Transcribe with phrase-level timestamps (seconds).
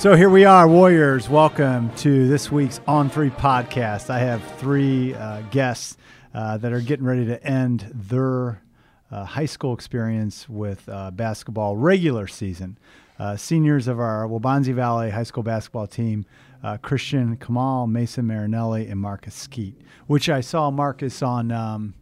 [0.00, 1.28] So here we are, Warriors.
[1.28, 4.08] Welcome to this week's On Three podcast.
[4.08, 5.98] I have three uh, guests
[6.32, 8.62] uh, that are getting ready to end their
[9.10, 12.78] uh, high school experience with uh, basketball regular season.
[13.18, 16.24] Uh, seniors of our Waubonsie Valley High School basketball team,
[16.62, 21.92] uh, Christian Kamal, Mason Marinelli, and Marcus Skeet, which I saw Marcus on um,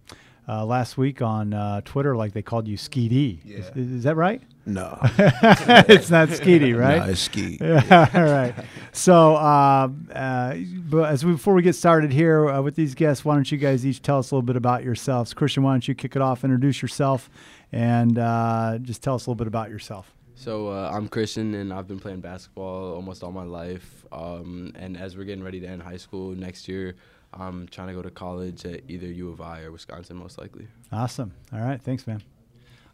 [0.46, 3.40] last week on Twitter, like they called you Skeety.
[3.44, 3.58] Yeah.
[3.58, 4.40] Is, is that right?
[4.68, 6.98] No, it's not Skeety, right?
[6.98, 7.56] no, it's ski.
[7.58, 8.54] Yeah, all right.
[8.92, 10.56] So, uh, uh,
[10.90, 13.56] but as we, before we get started here uh, with these guests, why don't you
[13.56, 15.32] guys each tell us a little bit about yourselves?
[15.32, 17.30] Christian, why don't you kick it off, introduce yourself,
[17.72, 20.14] and uh, just tell us a little bit about yourself.
[20.34, 24.04] So uh, I'm Christian, and I've been playing basketball almost all my life.
[24.12, 26.94] Um, and as we're getting ready to end high school next year,
[27.32, 30.68] I'm trying to go to college at either U of I or Wisconsin, most likely.
[30.92, 31.32] Awesome.
[31.54, 31.80] All right.
[31.80, 32.22] Thanks, man.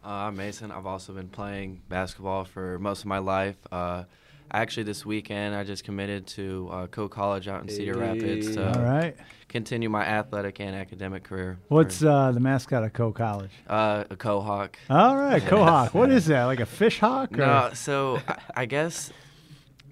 [0.05, 0.71] Uh, I'm Mason.
[0.71, 3.55] I've also been playing basketball for most of my life.
[3.71, 4.03] Uh,
[4.51, 8.67] actually, this weekend I just committed to uh, Coe College out in Cedar Rapids to
[8.67, 9.15] All right.
[9.49, 11.57] continue my athletic and academic career.
[11.69, 13.49] What's for, uh, the mascot of Coe College?
[13.67, 14.75] uh, a Kohawk?
[14.91, 15.93] All right, Kohawk.
[15.95, 16.43] What is that?
[16.43, 17.33] Like a fish hawk?
[17.33, 17.37] Or?
[17.37, 19.11] No, so I, I guess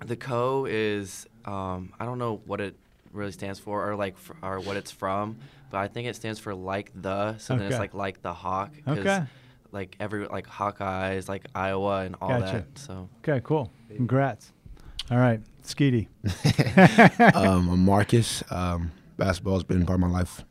[0.05, 2.75] the Co is um, I don't know what it
[3.13, 5.37] really stands for or like fr- or what it's from,
[5.71, 7.35] but I think it stands for like the.
[7.39, 8.71] So then it's like like the hawk.
[8.87, 9.23] Okay.
[9.73, 12.65] Like every like Hawkeyes, like Iowa and all Gotcha.
[12.73, 12.79] that.
[12.79, 13.71] So Okay, cool.
[13.93, 14.53] Congrats.
[15.11, 16.07] All right, Skeety.
[17.35, 18.43] um, I'm Marcus.
[18.49, 20.45] Um, basketball's been part of my life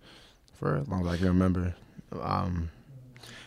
[0.55, 1.75] for as long as I can remember.
[2.21, 2.71] Um,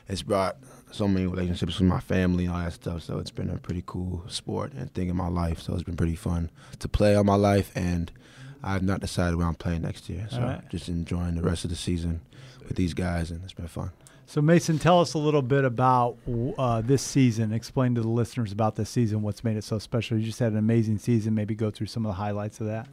[0.08, 0.58] it's brought
[0.92, 3.04] so many relationships with my family and all that stuff.
[3.04, 5.62] So it's been a pretty cool sport and thing in my life.
[5.62, 8.12] So it's been pretty fun to play all my life, and
[8.66, 10.28] I've not decided where I'm playing next year.
[10.30, 10.70] So All right.
[10.70, 12.22] just enjoying the rest of the season
[12.68, 13.92] with these guys, and it's been fun.
[14.28, 16.18] So, Mason, tell us a little bit about
[16.58, 17.54] uh, this season.
[17.54, 20.18] Explain to the listeners about this season, what's made it so special.
[20.18, 21.36] You just had an amazing season.
[21.36, 22.88] Maybe go through some of the highlights of that.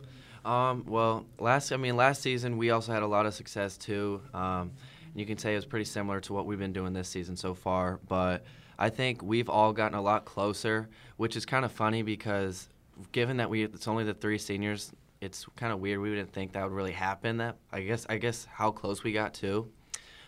[0.44, 4.20] Um, well, last I mean last season we also had a lot of success too.
[4.34, 4.72] Um,
[5.12, 7.36] and you can say it was pretty similar to what we've been doing this season
[7.36, 8.00] so far.
[8.08, 8.44] But
[8.78, 12.68] I think we've all gotten a lot closer, which is kind of funny because
[13.12, 16.00] given that we it's only the three seniors, it's kind of weird.
[16.00, 17.36] We didn't think that would really happen.
[17.36, 19.68] That I guess I guess how close we got to,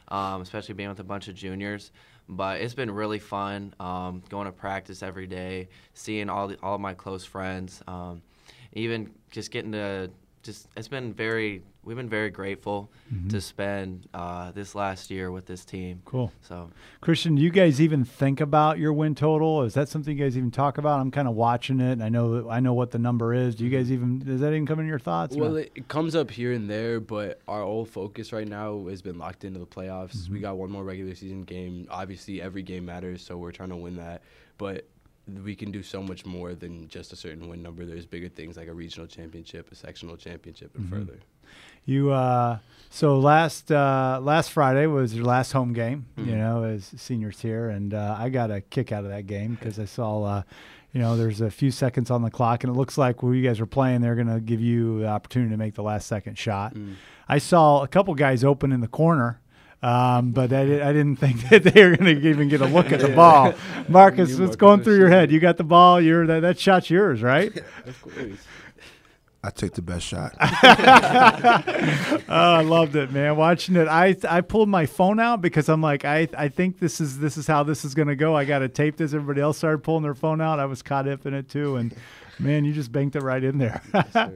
[0.09, 1.91] um, especially being with a bunch of juniors.
[2.29, 6.79] But it's been really fun um, going to practice every day, seeing all the, all
[6.79, 7.83] my close friends.
[7.87, 8.23] Um,
[8.73, 10.11] even just getting to
[10.45, 12.91] just it's been very we've been very grateful
[13.29, 16.03] to spend uh, this last year with this team.
[16.05, 16.33] Cool.
[16.43, 19.63] So Christian, do you guys even think about your win total?
[19.63, 21.01] Is that something you guys even talk about?
[21.01, 21.93] I'm kind of watching it.
[21.93, 23.55] And I know I know what the number is.
[23.55, 25.37] Do you guys even does that even come in your thoughts?
[25.37, 29.03] Well, it, it comes up here and there, but our whole focus right now has
[29.03, 30.29] been locked into the playoffs.
[30.29, 31.87] We got one more regular season game.
[31.91, 34.23] Obviously, every game matters, so we're trying to win that.
[34.59, 34.87] But
[35.45, 37.85] we can do so much more than just a certain win number.
[37.85, 41.19] There's bigger things like a regional championship, a sectional championship, and further.
[41.87, 42.59] You uh,
[42.91, 46.37] so last uh, last Friday was your last home game, you Mhm.
[46.39, 49.79] know, as seniors here, and uh, I got a kick out of that game because
[49.79, 50.43] I saw, uh,
[50.93, 53.43] you know, there's a few seconds on the clock, and it looks like when you
[53.43, 56.39] guys were playing, they're going to give you the opportunity to make the last second
[56.39, 56.75] shot.
[56.75, 56.95] Mm.
[57.29, 59.41] I saw a couple guys open in the corner.
[59.85, 62.91] Um, but I, I didn't think that they were going to even get a look
[62.91, 63.53] at the ball.
[63.89, 65.31] Marcus, what's going through your head?
[65.31, 66.01] You got the ball.
[66.01, 67.53] You're that, that shot's yours, right?
[67.87, 68.39] Of course.
[69.45, 70.35] I took the best shot.
[70.41, 70.55] oh,
[72.29, 73.37] I loved it, man.
[73.37, 76.99] Watching it, I I pulled my phone out because I'm like, I I think this
[76.99, 78.35] is this is how this is gonna go.
[78.35, 79.13] I got to tape this.
[79.13, 80.61] Everybody else started pulling their phone out.
[80.61, 81.95] I was caught up in it too, and
[82.39, 83.83] man, you just banked it right in there.
[83.93, 84.31] yeah,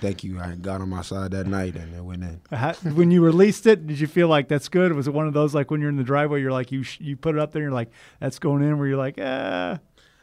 [0.00, 0.40] thank you.
[0.40, 2.40] I got on my side that night, and it went in.
[2.50, 4.92] How- when you released it, did you feel like that's good?
[4.92, 6.98] Was it one of those like when you're in the driveway, you're like you sh-
[7.00, 9.76] you put it up there, and you're like that's going in, where you're like, eh.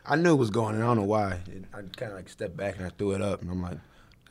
[0.06, 0.82] I knew it was going in.
[0.82, 1.40] I don't know why.
[1.48, 3.78] It, I kind of like stepped back and I threw it up, and I'm like,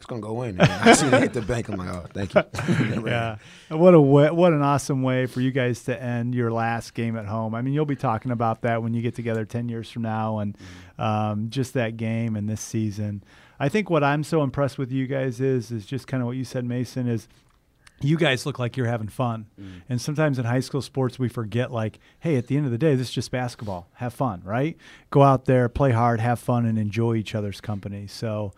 [0.02, 0.60] it's gonna go in.
[0.60, 1.68] And I see it hit the bank.
[1.68, 3.02] I'm like, oh, thank you.
[3.06, 3.36] Yeah,
[3.68, 7.16] what a way, what an awesome way for you guys to end your last game
[7.16, 7.54] at home.
[7.54, 10.38] I mean, you'll be talking about that when you get together ten years from now,
[10.40, 10.58] and
[10.98, 13.22] um, just that game and this season.
[13.60, 16.36] I think what I'm so impressed with you guys is is just kind of what
[16.36, 17.06] you said, Mason.
[17.06, 17.28] Is
[18.00, 19.46] you guys look like you're having fun,
[19.88, 22.78] and sometimes in high school sports we forget like, hey, at the end of the
[22.78, 23.86] day, this is just basketball.
[23.94, 24.76] Have fun, right?
[25.10, 28.08] Go out there, play hard, have fun, and enjoy each other's company.
[28.08, 28.52] So.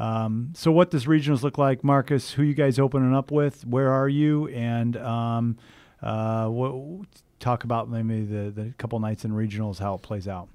[0.00, 2.32] Um, so what does regionals look like, Marcus?
[2.32, 3.66] Who you guys opening up with?
[3.66, 4.48] Where are you?
[4.48, 5.58] And um,
[6.02, 7.06] uh, what,
[7.38, 10.48] talk about maybe the, the couple nights in regionals, how it plays out.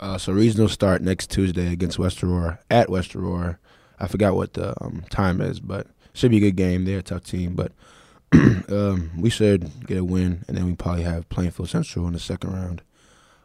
[0.00, 3.58] Uh, so regionals start next Tuesday against West Aurora at West Aurora.
[4.00, 6.84] I forgot what the um, time is, but should be a good game.
[6.84, 7.72] They're a tough team, but
[8.32, 12.18] um, we should get a win, and then we probably have Plainfield Central in the
[12.20, 12.82] second round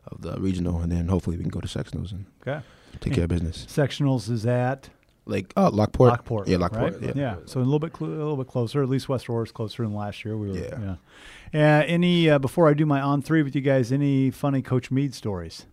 [0.08, 2.64] of the regional, and then hopefully we can go to sectionals and Okay.
[3.00, 3.66] take care of business.
[3.70, 4.90] Sectionals is at
[5.26, 6.10] Like uh, Lockport.
[6.10, 6.48] Lockport.
[6.50, 7.02] Yeah, Lockport.
[7.02, 7.16] right?
[7.16, 7.38] Yeah.
[7.46, 8.84] So a little bit, cl- a little bit closer.
[8.84, 10.36] At least West Aurora is closer than last year.
[10.38, 10.58] We were.
[10.58, 10.96] Yeah.
[11.54, 11.80] Yeah.
[11.80, 13.92] Uh, any uh, before I do my on three with you guys?
[13.92, 15.66] Any funny Coach Mead stories?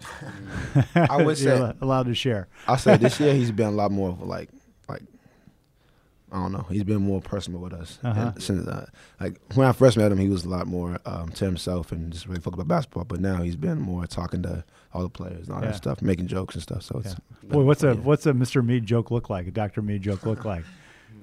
[0.94, 2.48] I would You're say- allowed to share.
[2.68, 4.50] I say this year he's been a lot more of like like
[6.34, 6.66] I don't know.
[6.68, 8.00] He's been more personal with us.
[8.02, 8.32] Uh-huh.
[8.38, 8.86] Since uh,
[9.20, 12.12] like when I first met him, he was a lot more um, to himself and
[12.12, 13.04] just really focused about basketball.
[13.04, 15.68] But now he's been more talking to all the players and all Yeah.
[15.68, 16.82] that stuff, making jokes and stuff.
[16.82, 17.14] So it's
[17.44, 17.92] Boy, what's a yeah.
[17.94, 18.66] what's a Mr.
[18.66, 19.46] Mead joke look like?
[19.46, 19.80] A Dr.
[19.80, 20.64] Mead joke look like?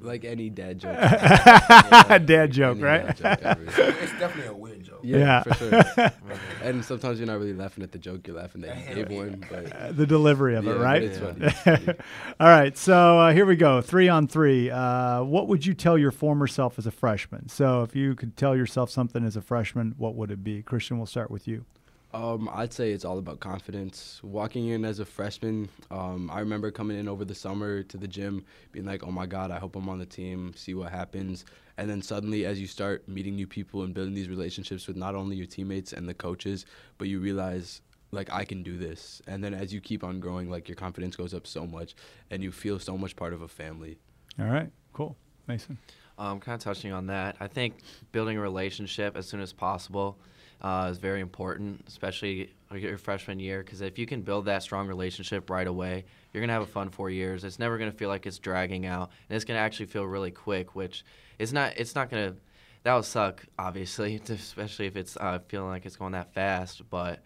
[0.01, 0.98] Like any dad joke.
[2.25, 3.18] Dad joke, Any right?
[3.18, 3.63] dad joke ever.
[3.63, 5.00] it's definitely a weird joke.
[5.03, 5.44] Yeah, Yeah.
[5.44, 6.12] for sure.
[6.63, 9.45] and sometimes you're not really laughing at the joke; you're laughing at he gave one.
[9.50, 11.03] But the delivery of yeah, it, right?
[11.03, 11.38] It's funny.
[11.45, 12.00] It's funny.
[12.39, 13.81] All right, so uh, here we go.
[13.81, 14.69] Three on three.
[14.71, 17.47] Uh, what would you tell your former self as a freshman?
[17.47, 20.62] So, if you could tell yourself something as a freshman, what would it be?
[20.63, 21.65] Christian, we'll start with you.
[22.13, 24.19] Um, I'd say it's all about confidence.
[24.22, 28.08] Walking in as a freshman, um, I remember coming in over the summer to the
[28.08, 28.44] gym,
[28.74, 30.54] being like, "Oh my God, I hope I'm on the team.
[30.56, 31.46] See what happens."
[31.78, 35.16] And then suddenly, as you start meeting new people and building these relationships with not
[35.16, 36.66] only your teammates and the coaches,
[36.98, 37.81] but you realize,
[38.12, 39.22] like, I can do this.
[39.25, 41.96] And then as you keep on growing, like your confidence goes up so much,
[42.30, 43.98] and you feel so much part of a family.
[44.38, 45.16] All right, cool.
[45.48, 45.78] Mason.
[46.18, 47.80] Um, kind of touching on that, I think
[48.12, 50.19] building a relationship as soon as possible
[50.62, 54.88] uh, is very important, especially your freshman year, because if you can build that strong
[54.88, 57.44] relationship right away, you're gonna have a fun four years.
[57.44, 60.75] It's never gonna feel like it's dragging out, and it's gonna actually feel really quick,
[60.75, 61.04] which
[61.40, 61.74] is not.
[61.78, 62.36] It's not gonna.
[62.84, 66.90] That will suck, obviously, especially if it's uh, feeling like it's going that fast.
[66.90, 67.22] But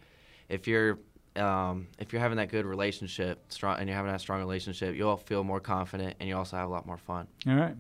[0.50, 1.00] if you're
[1.36, 5.18] um, if you're having that good relationship, strong, and you're having that strong relationship, you'll
[5.18, 7.28] feel more confident, and you also have a lot more fun.
[7.48, 7.76] All right,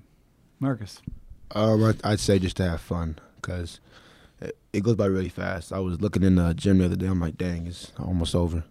[0.60, 1.01] Marcus.
[1.51, 3.80] Um, I'd, I'd say just to have fun because
[4.42, 5.72] it, it goes by really fast.
[5.72, 7.08] I was looking in the gym the other day.
[7.08, 8.64] I'm like, dang, it's almost over.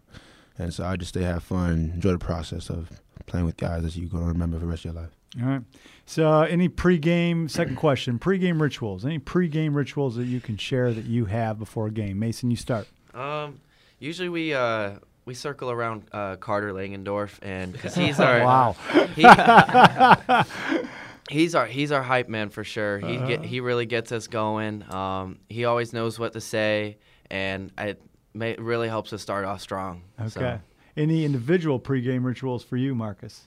[0.58, 2.88] And so I just stay have fun, enjoy the process of
[3.26, 5.10] playing with guys that you're going to remember for the rest of your life.
[5.42, 5.62] All right.
[6.06, 7.50] So, uh, any pregame?
[7.50, 9.04] Second question: pregame rituals.
[9.04, 12.20] Any pregame rituals that you can share that you have before a game?
[12.20, 12.86] Mason, you start.
[13.14, 13.60] Um,
[13.98, 14.92] usually we uh
[15.24, 18.76] we circle around uh, Carter Langendorf, and because he's our wow.
[19.14, 19.22] he,
[21.30, 22.98] he's our he's our hype man for sure.
[22.98, 23.26] He Uh-huh.
[23.26, 24.84] get, he really gets us going.
[24.92, 26.98] Um, he always knows what to say,
[27.30, 28.00] and it
[28.34, 30.02] ma- really helps us start off strong.
[30.20, 30.28] Okay.
[30.28, 30.60] So,
[30.96, 33.46] Any individual pregame rituals for you, Marcus?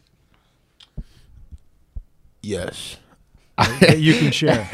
[2.41, 2.97] Yes.
[3.97, 4.69] you can share,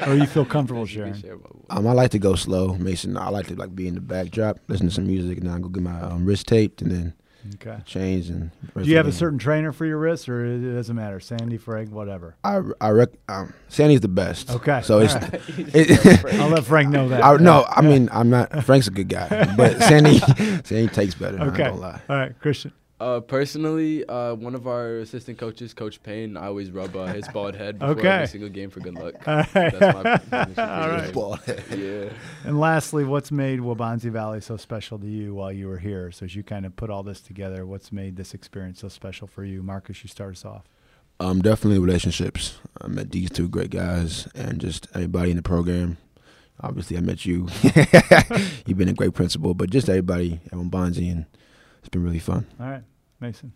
[0.06, 1.12] or you feel comfortable sharing.
[1.14, 1.64] share about one.
[1.68, 3.18] Um, I like to go slow, Mason.
[3.18, 5.58] I like to like be in the backdrop, listen to some music, and then I
[5.58, 7.14] go get my um, wrist taped, and then
[7.54, 7.76] Okay.
[7.84, 8.30] change.
[8.30, 11.20] And Do you have a certain trainer for your wrists, or it doesn't matter?
[11.20, 12.36] Sandy, Frank, whatever.
[12.42, 14.50] I I rec- um, Sandy's the best.
[14.50, 14.80] Okay.
[14.82, 15.40] So it's All right.
[15.58, 17.22] it, I'll let Frank know that.
[17.24, 18.64] I, no, I mean I'm not.
[18.64, 20.18] Frank's a good guy, but Sandy
[20.64, 21.38] Sandy takes better.
[21.40, 21.70] I ain't Okay.
[21.70, 22.00] lie.
[22.08, 22.72] All right, Christian.
[23.04, 27.28] Uh, personally, uh, one of our assistant coaches, Coach Payne, I always rub uh, his
[27.28, 28.08] bald head before Okay.
[28.08, 29.14] every single game for good luck.
[29.28, 29.52] All right.
[29.52, 31.12] That's my All right.
[31.12, 31.62] Bald head.
[31.76, 32.08] Yeah.
[32.48, 36.10] And lastly, what's made Waubonsie Valley so special to you while you were here?
[36.12, 39.26] So as you kind of put all this together, what's made this experience so special
[39.26, 39.62] for you?
[39.62, 40.64] Marcus, you start us off.
[41.20, 42.56] Um, definitely relationships.
[42.80, 45.98] I met these two great guys, and just everybody in the program.
[46.60, 47.48] Obviously, I met you.
[48.66, 51.26] You've been a great principal, but just everybody at Bonzi, and
[51.80, 52.46] it's been really fun.
[52.58, 52.82] All right,
[53.24, 53.52] Mason.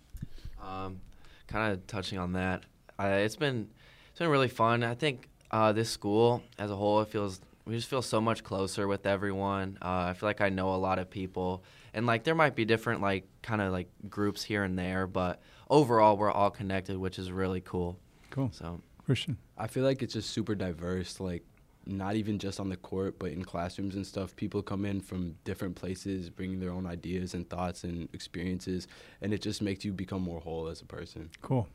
[0.62, 1.00] um,
[1.46, 2.64] kind of touching on that,
[2.98, 3.68] uh, it's been
[4.10, 4.82] it's been really fun.
[4.82, 8.42] I think uh, this school as a whole, it feels we just feel so much
[8.42, 9.76] closer with everyone.
[9.82, 12.64] Uh, I feel like I know a lot of people, and like there might be
[12.64, 17.18] different like kind of like groups here and there, but overall we're all connected, which
[17.18, 17.98] is really cool.
[18.30, 18.50] Cool.
[18.52, 19.38] So Christian.
[19.56, 21.18] I feel like it's just super diverse.
[21.18, 21.42] Like,
[21.88, 24.36] not even just on the court, but in classrooms and stuff.
[24.36, 28.86] People come in from different places, bringing their own ideas and thoughts and experiences,
[29.22, 31.30] and it just makes you become more whole as a person.
[31.40, 31.66] Cool.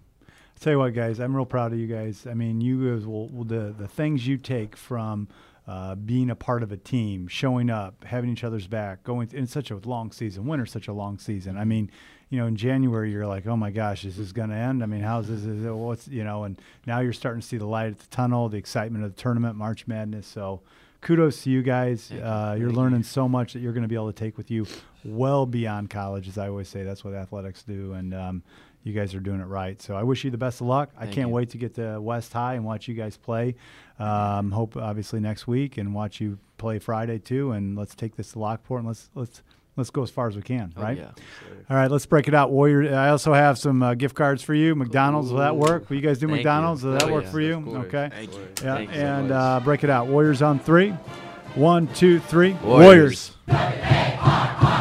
[0.59, 2.27] Tell you what, guys, I'm real proud of you guys.
[2.29, 5.27] I mean, you guys will, will the the things you take from
[5.67, 9.47] uh, being a part of a team, showing up, having each other's back, going in
[9.47, 10.45] such a long season.
[10.45, 11.57] Winter's such a long season.
[11.57, 11.89] I mean,
[12.33, 14.81] you know, in January you're like, oh my gosh, this is this going to end?
[14.81, 15.45] I mean, how's this?
[15.45, 16.45] Is it, what's you know?
[16.45, 19.21] And now you're starting to see the light at the tunnel, the excitement of the
[19.21, 20.25] tournament, March Madness.
[20.25, 20.61] So.
[21.01, 22.13] Kudos to you guys.
[22.13, 24.65] Uh, you're learning so much that you're going to be able to take with you
[25.03, 26.83] well beyond college, as I always say.
[26.83, 28.41] That's what athletics do, and um,
[28.83, 29.81] you guys are doing it right.
[29.81, 30.91] So I wish you the best of luck.
[30.97, 31.33] I can't you.
[31.35, 33.55] wait to get to West High and watch you guys play.
[33.99, 37.51] Um, hope obviously next week and watch you play Friday too.
[37.51, 39.41] And let's take this to Lockport and let's let's
[39.75, 40.73] let's go as far as we can.
[40.77, 40.97] oh, right.
[40.97, 41.11] yeah.
[41.69, 42.51] All right, let's break it out.
[42.51, 42.93] Warrior.
[42.95, 44.75] I also have some uh, gift cards for you.
[44.75, 45.31] McDonald's.
[45.31, 45.89] Will that work?
[45.89, 46.43] Will you guys do Thank you.
[46.43, 46.83] McDonald's?
[46.83, 47.31] Will that Oh, work yeah.
[47.31, 47.53] for you?
[47.87, 48.09] Okay.
[48.11, 48.39] Thank you.
[48.63, 50.07] Yeah, Thank you so and uh, break it out.
[50.07, 50.89] Warriors on three.
[51.55, 52.53] One, two, three.
[52.63, 53.31] Warriors.
[53.47, 54.79] Warriors.